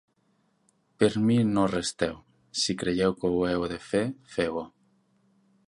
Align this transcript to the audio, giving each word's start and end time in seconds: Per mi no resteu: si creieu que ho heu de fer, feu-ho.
Per 1.03 1.09
mi 1.25 1.35
no 1.49 1.65
resteu: 1.73 2.17
si 2.63 2.77
creieu 2.85 3.15
que 3.21 3.31
ho 3.35 3.45
heu 3.51 3.69
de 3.75 3.81
fer, 3.91 4.05
feu-ho. 4.37 4.65